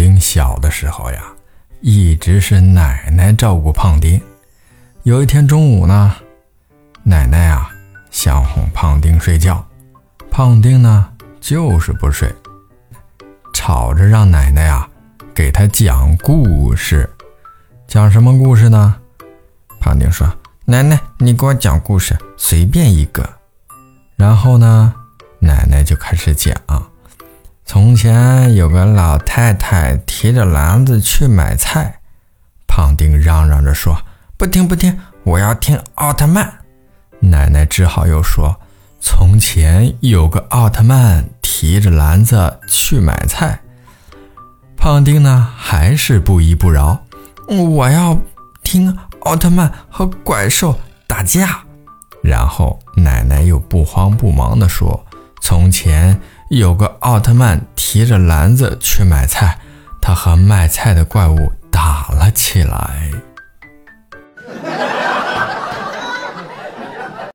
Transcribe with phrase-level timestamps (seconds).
[0.00, 1.22] 丁小的时候呀，
[1.82, 4.18] 一直是奶奶照顾胖丁。
[5.02, 6.16] 有一天中午呢，
[7.02, 7.70] 奶奶啊
[8.10, 9.62] 想哄胖丁睡觉，
[10.30, 12.34] 胖丁呢就是不睡，
[13.52, 14.88] 吵着让奶奶啊
[15.34, 17.06] 给他讲故事。
[17.86, 18.96] 讲什么故事呢？
[19.80, 20.26] 胖丁说
[20.64, 23.28] ：“奶奶，你给我讲故事，随便一个。”
[24.16, 24.94] 然后呢，
[25.40, 26.56] 奶奶就开始讲。
[27.72, 32.00] 从前有个老太太提着篮子去买菜，
[32.66, 33.96] 胖丁嚷嚷着说
[34.36, 36.52] ：“不听不听，我要听奥特曼。”
[37.22, 38.58] 奶奶只好又说
[38.98, 43.60] ：“从前有个奥特曼提着篮子去买菜。”
[44.76, 47.00] 胖丁呢还是不依不饶
[47.46, 48.18] ：“我要
[48.64, 50.76] 听奥特曼和怪兽
[51.06, 51.60] 打架。”
[52.20, 55.06] 然后奶奶又不慌不忙地说
[55.40, 59.56] ：“从前……”有个奥特曼提着篮子去买菜，
[60.00, 63.08] 他和卖菜的怪物打了起来。